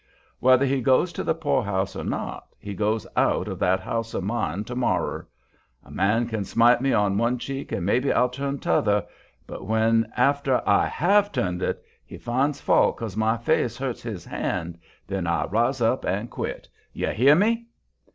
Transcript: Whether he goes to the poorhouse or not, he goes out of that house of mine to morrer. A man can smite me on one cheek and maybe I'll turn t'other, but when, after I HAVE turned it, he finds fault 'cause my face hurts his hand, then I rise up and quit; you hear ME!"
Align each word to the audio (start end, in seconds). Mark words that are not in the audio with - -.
Whether 0.39 0.65
he 0.65 0.81
goes 0.81 1.13
to 1.13 1.23
the 1.23 1.35
poorhouse 1.35 1.95
or 1.95 2.03
not, 2.03 2.55
he 2.57 2.73
goes 2.73 3.05
out 3.15 3.47
of 3.47 3.59
that 3.59 3.79
house 3.81 4.15
of 4.15 4.23
mine 4.23 4.63
to 4.63 4.73
morrer. 4.75 5.27
A 5.83 5.91
man 5.91 6.25
can 6.27 6.43
smite 6.43 6.81
me 6.81 6.91
on 6.91 7.19
one 7.19 7.37
cheek 7.37 7.71
and 7.71 7.85
maybe 7.85 8.11
I'll 8.11 8.27
turn 8.29 8.57
t'other, 8.57 9.05
but 9.45 9.67
when, 9.67 10.11
after 10.17 10.67
I 10.67 10.87
HAVE 10.87 11.31
turned 11.31 11.61
it, 11.61 11.83
he 12.03 12.17
finds 12.17 12.59
fault 12.59 12.97
'cause 12.97 13.15
my 13.15 13.37
face 13.37 13.77
hurts 13.77 14.01
his 14.01 14.25
hand, 14.25 14.79
then 15.05 15.27
I 15.27 15.45
rise 15.45 15.81
up 15.81 16.03
and 16.03 16.31
quit; 16.31 16.67
you 16.93 17.09
hear 17.09 17.35
ME!" 17.35 17.67